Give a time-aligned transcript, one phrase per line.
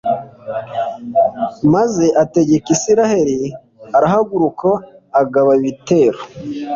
[1.73, 3.41] maze ategeka israheli.
[3.97, 4.69] arahaguruka
[5.21, 6.19] agaba ibitero